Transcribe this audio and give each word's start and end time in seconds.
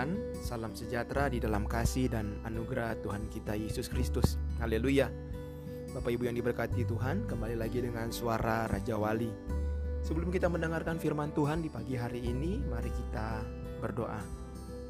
Tuhan, 0.00 0.16
salam 0.40 0.72
sejahtera 0.72 1.28
di 1.28 1.44
dalam 1.44 1.68
kasih 1.68 2.08
dan 2.08 2.40
anugerah 2.48 2.96
Tuhan 3.04 3.28
kita 3.28 3.52
Yesus 3.52 3.92
Kristus. 3.92 4.40
Haleluya. 4.56 5.12
Bapak 5.92 6.08
Ibu 6.16 6.24
yang 6.24 6.40
diberkati 6.40 6.88
Tuhan, 6.88 7.28
kembali 7.28 7.60
lagi 7.60 7.84
dengan 7.84 8.08
suara 8.08 8.64
Raja 8.64 8.96
Wali. 8.96 9.28
Sebelum 10.00 10.32
kita 10.32 10.48
mendengarkan 10.48 10.96
firman 10.96 11.36
Tuhan 11.36 11.60
di 11.60 11.68
pagi 11.68 12.00
hari 12.00 12.24
ini, 12.24 12.64
mari 12.64 12.88
kita 12.88 13.44
berdoa. 13.84 14.24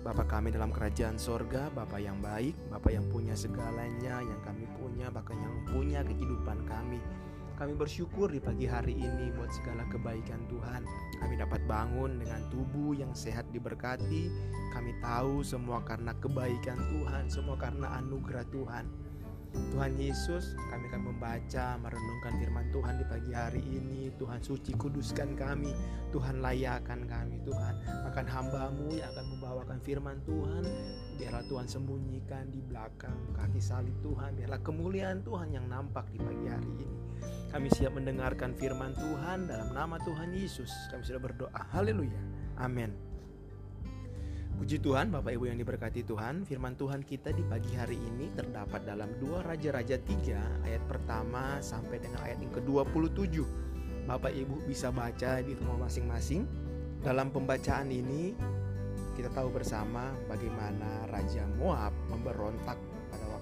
Bapak 0.07 0.31
kami 0.31 0.55
dalam 0.55 0.71
kerajaan 0.71 1.19
sorga, 1.19 1.75
Bapak 1.75 1.99
yang 1.99 2.23
baik, 2.23 2.55
Bapak 2.71 2.95
yang 2.95 3.11
punya 3.11 3.35
segalanya, 3.35 4.23
yang 4.23 4.39
kami 4.47 4.71
punya, 4.79 5.11
bahkan 5.11 5.35
yang 5.35 5.75
punya 5.75 6.07
kehidupan 6.07 6.71
kami. 6.71 6.80
Kami 7.61 7.77
bersyukur 7.77 8.33
di 8.33 8.41
pagi 8.41 8.65
hari 8.65 8.97
ini 8.97 9.37
buat 9.37 9.53
segala 9.53 9.85
kebaikan 9.93 10.49
Tuhan. 10.49 10.81
Kami 11.21 11.37
dapat 11.37 11.61
bangun 11.69 12.17
dengan 12.17 12.41
tubuh 12.49 12.97
yang 12.97 13.13
sehat 13.13 13.45
diberkati. 13.53 14.33
Kami 14.73 14.97
tahu 15.05 15.45
semua 15.45 15.85
karena 15.85 16.17
kebaikan 16.25 16.81
Tuhan, 16.89 17.29
semua 17.29 17.61
karena 17.61 18.01
anugerah 18.01 18.49
Tuhan. 18.49 18.89
Tuhan 19.77 19.93
Yesus, 20.01 20.57
kami 20.73 20.89
akan 20.89 21.03
membaca, 21.13 21.77
merenungkan 21.85 22.33
firman 22.41 22.67
Tuhan 22.73 22.95
di 22.97 23.05
pagi 23.05 23.33
hari 23.37 23.61
ini. 23.69 24.09
Tuhan 24.17 24.41
suci, 24.41 24.73
kuduskan 24.81 25.37
kami. 25.37 25.77
Tuhan 26.17 26.41
layakkan 26.41 27.05
kami, 27.05 27.45
Tuhan. 27.45 27.75
Akan 28.09 28.25
hambamu 28.25 28.89
yang 28.97 29.13
akan 29.13 29.37
membawakan 29.37 29.79
firman 29.85 30.17
Tuhan. 30.25 30.65
Biarlah 31.21 31.45
Tuhan 31.45 31.69
sembunyikan 31.69 32.49
di 32.49 32.65
belakang 32.65 33.37
kaki 33.37 33.61
salib 33.61 33.93
Tuhan. 34.01 34.41
Biarlah 34.41 34.65
kemuliaan 34.65 35.21
Tuhan 35.21 35.53
yang 35.53 35.69
nampak 35.69 36.09
di 36.09 36.25
pagi 36.25 36.49
hari 36.49 36.73
ini. 36.81 36.89
Kami 37.51 37.67
siap 37.75 37.99
mendengarkan 37.99 38.55
firman 38.55 38.95
Tuhan 38.95 39.51
dalam 39.51 39.75
nama 39.75 39.99
Tuhan 40.07 40.31
Yesus. 40.31 40.71
Kami 40.95 41.03
sudah 41.03 41.19
berdoa. 41.19 41.63
Haleluya. 41.75 42.23
Amin. 42.63 42.95
Puji 44.55 44.79
Tuhan, 44.79 45.11
Bapak 45.11 45.35
Ibu 45.35 45.51
yang 45.51 45.59
diberkati 45.59 46.07
Tuhan, 46.07 46.47
firman 46.47 46.79
Tuhan 46.79 47.03
kita 47.03 47.35
di 47.35 47.43
pagi 47.43 47.75
hari 47.75 47.97
ini 47.97 48.31
terdapat 48.37 48.87
dalam 48.87 49.09
dua 49.19 49.43
Raja-Raja 49.43 49.99
3 49.99 50.69
ayat 50.69 50.83
pertama 50.85 51.59
sampai 51.59 51.99
dengan 51.99 52.23
ayat 52.23 52.39
yang 52.39 52.55
ke-27. 52.55 53.41
Bapak 54.07 54.31
Ibu 54.31 54.71
bisa 54.71 54.95
baca 54.95 55.43
di 55.43 55.57
rumah 55.59 55.89
masing-masing. 55.89 56.47
Dalam 57.03 57.35
pembacaan 57.35 57.89
ini 57.91 58.37
kita 59.19 59.33
tahu 59.33 59.51
bersama 59.51 60.15
bagaimana 60.31 61.09
Raja 61.11 61.49
Moab 61.59 61.97
memberontak 62.13 62.79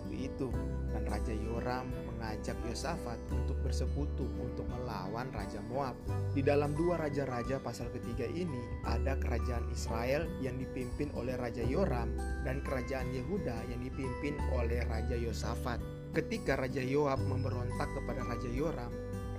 waktu 0.09 0.25
itu 0.25 0.49
dan 0.97 1.05
Raja 1.05 1.37
Yoram 1.37 1.85
mengajak 2.09 2.57
Yosafat 2.65 3.21
untuk 3.29 3.61
bersekutu 3.61 4.25
untuk 4.41 4.65
melawan 4.73 5.29
Raja 5.37 5.61
Moab. 5.69 5.93
Di 6.33 6.41
dalam 6.41 6.73
dua 6.73 6.97
raja-raja 6.97 7.61
pasal 7.61 7.93
ketiga 7.93 8.25
ini 8.25 8.57
ada 8.89 9.21
kerajaan 9.21 9.69
Israel 9.69 10.25
yang 10.41 10.57
dipimpin 10.57 11.13
oleh 11.13 11.37
Raja 11.37 11.61
Yoram 11.61 12.09
dan 12.41 12.65
kerajaan 12.65 13.13
Yehuda 13.13 13.69
yang 13.69 13.85
dipimpin 13.85 14.41
oleh 14.57 14.81
Raja 14.89 15.13
Yosafat. 15.13 15.77
Ketika 16.17 16.57
Raja 16.57 16.81
Yoab 16.81 17.21
memberontak 17.21 17.93
kepada 17.93 18.25
Raja 18.25 18.49
Yoram, 18.49 18.89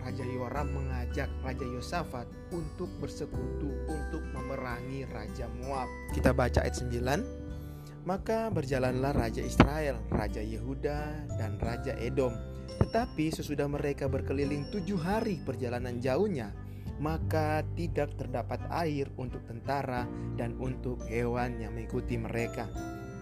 Raja 0.05 0.21
Yoram 0.21 0.69
mengajak 0.69 1.33
Raja 1.41 1.65
Yosafat 1.65 2.29
untuk 2.53 2.93
bersekutu 3.01 3.73
untuk 3.89 4.21
memerangi 4.37 5.09
Raja 5.09 5.49
Moab. 5.65 5.89
Kita 6.13 6.29
baca 6.29 6.61
ayat 6.61 6.77
9. 6.77 7.38
Maka 8.07 8.47
berjalanlah 8.53 9.11
Raja 9.15 9.43
Israel, 9.43 9.99
Raja 10.07 10.39
Yehuda, 10.39 11.29
dan 11.35 11.59
Raja 11.59 11.93
Edom 11.99 12.31
tetapi 12.79 13.27
sesudah 13.35 13.67
mereka 13.67 14.07
berkeliling 14.07 14.71
tujuh 14.71 14.95
hari 14.95 15.43
perjalanan 15.43 15.99
jauhnya, 15.99 16.55
maka 17.03 17.61
tidak 17.75 18.15
terdapat 18.15 18.63
air 18.71 19.11
untuk 19.19 19.43
tentara 19.45 20.07
dan 20.39 20.55
untuk 20.63 21.03
hewan 21.11 21.59
yang 21.59 21.75
mengikuti 21.75 22.15
mereka. 22.15 22.71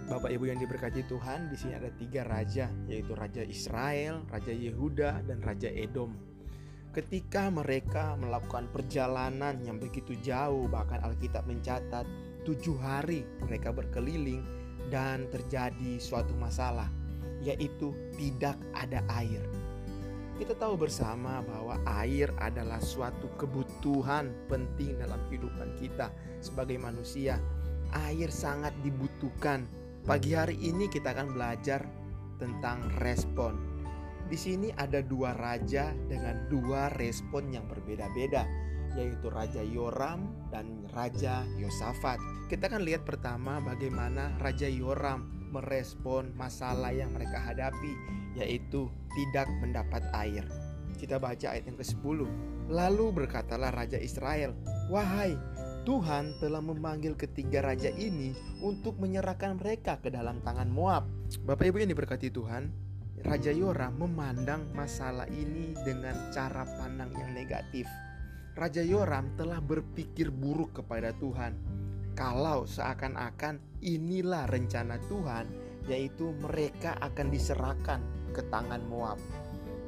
Bapak 0.07 0.31
Ibu 0.31 0.47
yang 0.47 0.61
diberkati 0.61 1.03
Tuhan, 1.09 1.51
di 1.51 1.59
sini 1.59 1.75
ada 1.75 1.91
tiga 1.99 2.23
raja, 2.23 2.71
yaitu 2.87 3.11
Raja 3.11 3.43
Israel, 3.43 4.23
Raja 4.31 4.55
Yehuda, 4.55 5.27
dan 5.27 5.43
Raja 5.43 5.67
Edom. 5.67 6.15
Ketika 6.95 7.51
mereka 7.51 8.15
melakukan 8.15 8.71
perjalanan 8.71 9.59
yang 9.67 9.77
begitu 9.83 10.15
jauh, 10.23 10.65
bahkan 10.71 11.03
Alkitab 11.03 11.43
mencatat 11.43 12.07
tujuh 12.47 12.79
hari 12.79 13.27
mereka 13.43 13.75
berkeliling 13.75 14.56
dan 14.87 15.27
terjadi 15.31 15.99
suatu 15.99 16.31
masalah 16.35 16.87
yaitu 17.43 17.93
tidak 18.17 18.57
ada 18.73 19.03
air. 19.21 19.43
Kita 20.37 20.53
tahu 20.53 20.77
bersama 20.77 21.41
bahwa 21.41 21.81
air 22.01 22.29
adalah 22.37 22.77
suatu 22.77 23.25
kebutuhan 23.41 24.29
penting 24.45 24.93
dalam 25.01 25.17
kehidupan 25.29 25.73
kita 25.81 26.13
sebagai 26.45 26.77
manusia. 26.77 27.41
Air 28.05 28.29
sangat 28.29 28.73
dibutuhkan. 28.85 29.65
Pagi 30.05 30.37
hari 30.37 30.61
ini 30.61 30.85
kita 30.93 31.17
akan 31.17 31.33
belajar 31.33 31.81
tentang 32.37 32.85
respon. 33.01 33.57
Di 34.29 34.37
sini 34.37 34.69
ada 34.77 35.01
dua 35.01 35.33
raja 35.33 35.89
dengan 36.05 36.45
dua 36.53 36.93
respon 37.01 37.49
yang 37.49 37.65
berbeda-beda, 37.65 38.45
yaitu 38.97 39.29
Raja 39.29 39.61
Yoram 39.61 40.25
dan 40.49 40.89
Raja 40.91 41.45
Yosafat. 41.61 42.17
Kita 42.49 42.67
akan 42.67 42.81
lihat 42.81 43.05
pertama 43.05 43.61
bagaimana 43.61 44.33
Raja 44.41 44.65
Yoram 44.65 45.29
merespon 45.53 46.33
masalah 46.35 46.91
yang 46.91 47.13
mereka 47.13 47.39
hadapi, 47.39 47.93
yaitu 48.35 48.89
tidak 49.15 49.47
mendapat 49.61 50.03
air. 50.17 50.43
Kita 50.97 51.21
baca 51.21 51.53
ayat 51.53 51.69
yang 51.69 51.77
ke-10. 51.77 52.25
Lalu 52.67 53.05
berkatalah 53.13 53.71
Raja 53.71 54.01
Israel, 54.01 54.57
Wahai 54.89 55.37
Tuhan 55.87 56.35
telah 56.43 56.59
memanggil 56.59 57.15
ketiga 57.15 57.63
raja 57.63 57.87
ini 57.87 58.35
untuk 58.59 58.99
menyerahkan 58.99 59.55
mereka 59.55 59.95
ke 60.03 60.11
dalam 60.11 60.43
tangan 60.43 60.67
Moab. 60.67 61.07
Bapak 61.47 61.71
Ibu 61.71 61.79
yang 61.79 61.95
diberkati 61.95 62.27
Tuhan, 62.27 62.67
Raja 63.23 63.55
Yoram 63.55 63.95
memandang 63.95 64.67
masalah 64.75 65.31
ini 65.31 65.71
dengan 65.87 66.27
cara 66.35 66.67
pandang 66.75 67.15
yang 67.15 67.31
negatif. 67.31 67.87
Raja 68.57 68.81
Yoram 68.81 69.37
telah 69.37 69.61
berpikir 69.61 70.33
buruk 70.33 70.81
kepada 70.81 71.13
Tuhan 71.21 71.53
kalau 72.17 72.65
seakan-akan 72.65 73.61
inilah 73.85 74.49
rencana 74.49 74.97
Tuhan, 75.05 75.45
yaitu 75.85 76.33
mereka 76.41 76.97
akan 77.05 77.29
diserahkan 77.29 78.01
ke 78.33 78.41
tangan 78.49 78.81
Moab. 78.89 79.21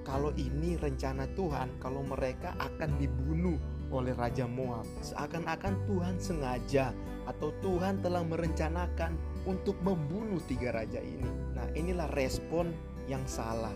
Kalau 0.06 0.30
ini 0.38 0.78
rencana 0.78 1.26
Tuhan, 1.34 1.82
kalau 1.82 2.06
mereka 2.06 2.54
akan 2.62 2.94
dibunuh 3.02 3.58
oleh 3.90 4.14
Raja 4.14 4.46
Moab, 4.46 4.86
seakan-akan 5.02 5.74
Tuhan 5.90 6.16
sengaja 6.22 6.94
atau 7.26 7.50
Tuhan 7.66 8.06
telah 8.06 8.22
merencanakan 8.22 9.18
untuk 9.50 9.82
membunuh 9.82 10.38
tiga 10.46 10.78
raja 10.78 11.02
ini. 11.02 11.58
Nah, 11.58 11.66
inilah 11.74 12.06
respon 12.14 12.70
yang 13.10 13.26
salah 13.26 13.74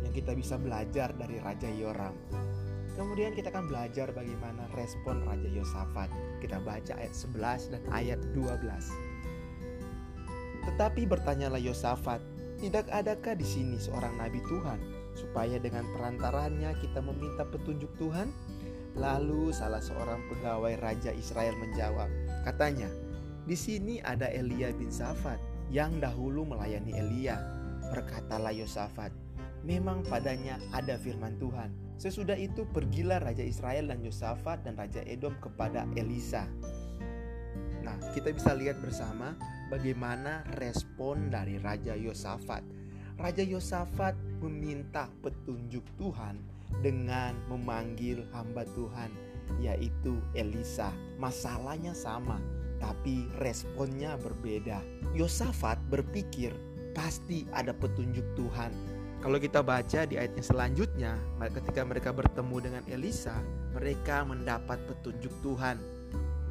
yang 0.00 0.12
kita 0.16 0.32
bisa 0.32 0.56
belajar 0.56 1.12
dari 1.12 1.36
Raja 1.44 1.68
Yoram. 1.68 2.16
Kemudian 2.94 3.34
kita 3.34 3.50
akan 3.50 3.66
belajar 3.66 4.14
bagaimana 4.14 4.70
respon 4.78 5.26
Raja 5.26 5.50
Yosafat. 5.50 6.06
Kita 6.38 6.62
baca 6.62 6.94
ayat 6.94 7.14
11 7.14 7.74
dan 7.74 7.82
ayat 7.90 8.20
12. 8.30 8.54
Tetapi 10.70 11.02
bertanyalah 11.04 11.58
Yosafat, 11.58 12.22
tidak 12.62 12.86
adakah 12.94 13.34
di 13.34 13.44
sini 13.44 13.76
seorang 13.82 14.14
nabi 14.16 14.38
Tuhan 14.46 14.78
supaya 15.18 15.58
dengan 15.58 15.84
perantarannya 15.90 16.70
kita 16.78 17.02
meminta 17.02 17.42
petunjuk 17.42 17.90
Tuhan? 17.98 18.30
Lalu 18.94 19.50
salah 19.50 19.82
seorang 19.82 20.22
pegawai 20.30 20.78
raja 20.78 21.10
Israel 21.10 21.58
menjawab, 21.58 22.06
katanya, 22.46 22.86
di 23.42 23.58
sini 23.58 23.98
ada 24.00 24.30
Elia 24.30 24.70
bin 24.70 24.86
Safat 24.88 25.42
yang 25.66 25.98
dahulu 25.98 26.46
melayani 26.46 26.94
Elia. 26.94 27.42
Berkatalah 27.90 28.54
Yosafat, 28.54 29.10
memang 29.64 30.04
padanya 30.04 30.60
ada 30.70 31.00
firman 31.00 31.40
Tuhan. 31.40 31.72
Sesudah 31.96 32.36
itu 32.36 32.68
pergilah 32.68 33.18
Raja 33.18 33.40
Israel 33.40 33.88
dan 33.88 34.04
Yosafat 34.04 34.62
dan 34.68 34.76
Raja 34.76 35.00
Edom 35.08 35.32
kepada 35.40 35.88
Elisa. 35.96 36.44
Nah, 37.80 37.96
kita 38.12 38.32
bisa 38.32 38.52
lihat 38.52 38.80
bersama 38.84 39.36
bagaimana 39.72 40.44
respon 40.60 41.32
dari 41.32 41.56
Raja 41.56 41.96
Yosafat. 41.96 42.60
Raja 43.16 43.44
Yosafat 43.44 44.16
meminta 44.44 45.08
petunjuk 45.24 45.84
Tuhan 45.96 46.36
dengan 46.84 47.32
memanggil 47.48 48.26
hamba 48.36 48.68
Tuhan 48.76 49.08
yaitu 49.60 50.20
Elisa. 50.36 50.90
Masalahnya 51.20 51.92
sama, 51.94 52.40
tapi 52.82 53.28
responnya 53.40 54.18
berbeda. 54.18 54.82
Yosafat 55.14 55.78
berpikir 55.88 56.50
pasti 56.96 57.46
ada 57.54 57.70
petunjuk 57.76 58.24
Tuhan 58.34 58.93
kalau 59.24 59.40
kita 59.40 59.64
baca 59.64 60.04
di 60.04 60.20
ayatnya 60.20 60.44
selanjutnya, 60.44 61.16
ketika 61.48 61.80
mereka 61.80 62.12
bertemu 62.12 62.56
dengan 62.60 62.84
Elisa, 62.92 63.40
mereka 63.72 64.20
mendapat 64.20 64.84
petunjuk 64.84 65.32
Tuhan. 65.40 65.80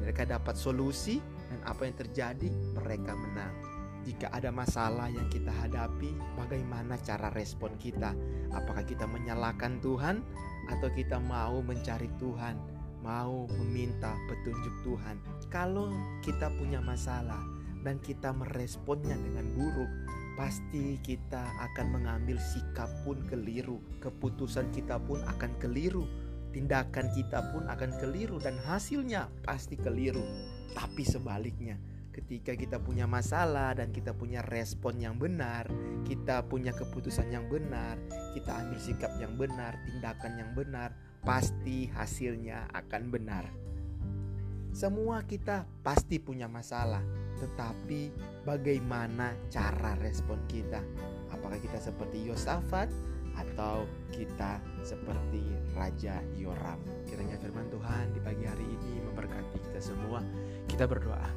Mereka 0.02 0.26
dapat 0.26 0.58
solusi 0.58 1.22
dan 1.54 1.62
apa 1.70 1.86
yang 1.86 1.94
terjadi, 1.94 2.50
mereka 2.74 3.14
menang. 3.14 3.54
Jika 4.02 4.26
ada 4.34 4.50
masalah 4.50 5.06
yang 5.06 5.30
kita 5.30 5.54
hadapi, 5.54 6.18
bagaimana 6.34 6.98
cara 6.98 7.30
respon 7.30 7.78
kita? 7.78 8.10
Apakah 8.50 8.82
kita 8.82 9.06
menyalahkan 9.06 9.78
Tuhan 9.78 10.26
atau 10.66 10.90
kita 10.90 11.22
mau 11.22 11.62
mencari 11.62 12.10
Tuhan, 12.18 12.58
mau 13.06 13.46
meminta 13.54 14.18
petunjuk 14.26 14.82
Tuhan? 14.82 15.22
Kalau 15.46 15.94
kita 16.26 16.50
punya 16.58 16.82
masalah, 16.82 17.38
dan 17.84 18.00
kita 18.00 18.32
meresponnya 18.32 19.14
dengan 19.20 19.44
buruk, 19.54 19.92
pasti 20.34 20.98
kita 21.04 21.44
akan 21.70 22.00
mengambil 22.00 22.40
sikap 22.40 22.90
pun 23.06 23.22
keliru, 23.30 23.78
keputusan 24.02 24.72
kita 24.74 24.98
pun 24.98 25.22
akan 25.28 25.52
keliru, 25.62 26.08
tindakan 26.50 27.12
kita 27.14 27.52
pun 27.54 27.68
akan 27.70 27.94
keliru 28.00 28.40
dan 28.42 28.58
hasilnya 28.66 29.30
pasti 29.46 29.78
keliru. 29.78 30.24
Tapi 30.74 31.06
sebaliknya, 31.06 31.78
ketika 32.10 32.54
kita 32.54 32.78
punya 32.82 33.06
masalah 33.06 33.74
dan 33.74 33.94
kita 33.94 34.14
punya 34.14 34.42
respon 34.42 34.98
yang 34.98 35.18
benar, 35.18 35.66
kita 36.06 36.46
punya 36.46 36.74
keputusan 36.74 37.30
yang 37.30 37.46
benar, 37.46 37.98
kita 38.34 38.54
ambil 38.54 38.80
sikap 38.82 39.12
yang 39.22 39.38
benar, 39.38 39.78
tindakan 39.86 40.32
yang 40.34 40.50
benar, 40.54 40.94
pasti 41.22 41.90
hasilnya 41.90 42.70
akan 42.74 43.02
benar. 43.10 43.44
Semua 44.74 45.22
kita 45.22 45.70
pasti 45.86 46.18
punya 46.18 46.50
masalah, 46.50 47.02
tetapi 47.38 48.12
bagaimana 48.46 49.34
cara 49.50 49.98
respon 49.98 50.38
kita? 50.46 50.80
Apakah 51.34 51.58
kita 51.58 51.80
seperti 51.82 52.22
Yosafat 52.26 52.88
atau 53.34 53.88
kita 54.14 54.62
seperti 54.86 55.42
Raja 55.74 56.22
Yoram? 56.38 56.78
Kiranya 57.08 57.36
firman 57.42 57.66
Tuhan 57.70 58.14
di 58.14 58.20
pagi 58.22 58.44
hari 58.46 58.64
ini 58.64 59.02
memberkati 59.02 59.58
kita 59.70 59.80
semua. 59.82 60.22
Kita 60.70 60.86
berdoa. 60.86 61.28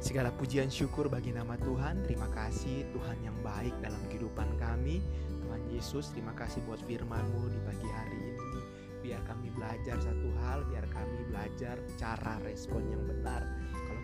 Segala 0.00 0.32
pujian 0.32 0.72
syukur 0.72 1.12
bagi 1.12 1.28
nama 1.28 1.60
Tuhan. 1.60 2.08
Terima 2.08 2.24
kasih 2.32 2.88
Tuhan 2.96 3.20
yang 3.20 3.36
baik 3.44 3.76
dalam 3.84 4.00
kehidupan 4.08 4.48
kami. 4.56 5.04
Tuhan 5.44 5.62
Yesus, 5.68 6.14
terima 6.14 6.32
kasih 6.32 6.64
buat 6.64 6.80
firman-Mu 6.88 7.52
di 7.52 7.60
pagi 7.66 7.84
hari 7.84 8.16
ini. 8.16 8.60
Biar 9.04 9.20
kami 9.28 9.52
belajar 9.52 10.00
satu 10.00 10.28
hal, 10.40 10.64
biar 10.72 10.86
kami 10.88 11.26
belajar 11.28 11.76
cara 12.00 12.40
respon 12.46 12.80
yang 12.88 13.04
benar. 13.04 13.44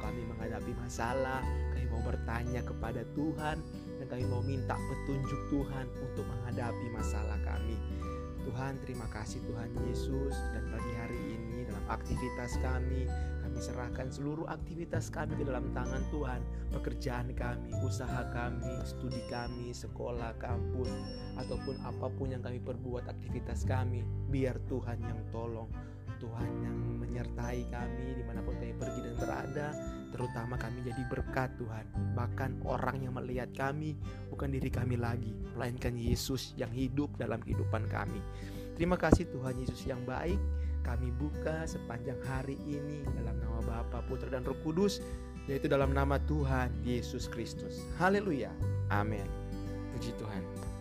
Kami 0.07 0.23
menghadapi 0.31 0.73
masalah, 0.79 1.43
kami 1.75 1.85
mau 1.91 2.03
bertanya 2.07 2.63
kepada 2.63 3.03
Tuhan 3.19 3.59
dan 3.99 4.07
kami 4.07 4.25
mau 4.31 4.39
minta 4.47 4.79
petunjuk 4.79 5.41
Tuhan 5.51 5.87
untuk 5.99 6.23
menghadapi 6.23 6.87
masalah 6.95 7.35
kami. 7.43 7.75
Tuhan, 8.47 8.79
terima 8.87 9.11
kasih 9.11 9.43
Tuhan 9.51 9.75
Yesus 9.91 10.31
dan 10.55 10.63
pagi 10.71 10.93
hari 10.95 11.19
ini 11.35 11.67
dalam 11.67 11.83
aktivitas 11.91 12.55
kami 12.63 13.11
kami 13.57 13.73
serahkan 13.73 14.13
seluruh 14.13 14.45
aktivitas 14.53 15.09
kami 15.09 15.33
ke 15.33 15.49
dalam 15.49 15.73
tangan 15.73 16.05
Tuhan. 16.13 16.45
Pekerjaan 16.77 17.33
kami, 17.33 17.73
usaha 17.81 18.29
kami, 18.29 18.69
studi 18.85 19.25
kami, 19.33 19.73
sekolah, 19.73 20.37
kampus, 20.37 20.93
ataupun 21.41 21.81
apa 21.81 22.05
pun 22.21 22.37
yang 22.37 22.45
kami 22.45 22.61
perbuat 22.61 23.09
aktivitas 23.09 23.65
kami. 23.65 24.05
Biar 24.29 24.61
Tuhan 24.69 25.01
yang 25.01 25.17
tolong. 25.33 25.73
Tuhan 26.21 26.53
yang 26.69 26.77
menyertai 27.01 27.65
kami 27.73 28.21
di 28.21 28.23
mana 28.29 28.45
pun 28.45 28.61
kami 28.61 28.76
Terutama 30.17 30.57
kami 30.57 30.81
jadi 30.81 31.05
berkat 31.13 31.53
Tuhan 31.61 31.85
Bahkan 32.17 32.65
orang 32.65 33.05
yang 33.05 33.13
melihat 33.21 33.53
kami 33.53 33.93
bukan 34.33 34.49
diri 34.49 34.73
kami 34.73 34.97
lagi 34.97 35.37
Melainkan 35.53 35.93
Yesus 35.93 36.57
yang 36.57 36.73
hidup 36.73 37.13
dalam 37.21 37.37
kehidupan 37.45 37.85
kami 37.93 38.25
Terima 38.81 38.97
kasih 38.97 39.29
Tuhan 39.29 39.61
Yesus 39.61 39.85
yang 39.85 40.01
baik 40.09 40.41
kami 40.87 41.11
buka 41.19 41.67
sepanjang 41.67 42.15
hari 42.23 42.55
ini 42.63 43.03
dalam 43.19 43.35
nama 43.43 43.59
Bapa, 43.67 44.07
Putra 44.07 44.31
dan 44.31 44.47
Roh 44.47 44.55
Kudus, 44.63 45.03
yaitu 45.51 45.67
dalam 45.67 45.91
nama 45.91 46.15
Tuhan 46.31 46.71
Yesus 46.87 47.27
Kristus. 47.27 47.83
Haleluya. 47.99 48.55
Amin. 48.95 49.27
Puji 49.91 50.15
Tuhan. 50.15 50.76